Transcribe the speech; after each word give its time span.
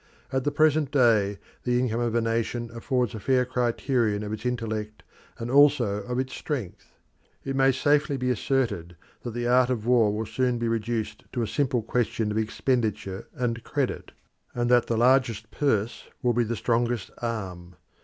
At 0.33 0.45
the 0.45 0.51
present 0.51 0.89
day 0.89 1.37
the 1.63 1.77
income 1.79 1.99
of 1.99 2.15
a 2.15 2.21
nation 2.21 2.71
affords 2.73 3.13
a 3.13 3.19
fair 3.19 3.45
criterion 3.45 4.23
of 4.23 4.33
its 4.33 4.47
intellect 4.47 5.03
and 5.37 5.51
also 5.51 5.97
of 5.97 6.17
its 6.17 6.33
strength. 6.33 6.97
It 7.43 7.55
may 7.55 7.71
safely 7.71 8.17
be 8.17 8.31
asserted 8.31 8.95
that 9.21 9.35
the 9.35 9.45
art 9.45 9.69
of 9.69 9.85
war 9.85 10.11
will 10.11 10.25
soon 10.25 10.57
be 10.57 10.67
reduced 10.67 11.25
to 11.33 11.43
a 11.43 11.47
simple 11.47 11.83
question 11.83 12.31
of 12.31 12.39
expenditure 12.39 13.27
and 13.35 13.63
credit, 13.63 14.11
and 14.55 14.71
that 14.71 14.87
the 14.87 14.97
largest 14.97 15.51
purse 15.51 16.05
will 16.23 16.33
be 16.33 16.45
the 16.45 16.55
strongest 16.55 17.11
arm. 17.19 17.75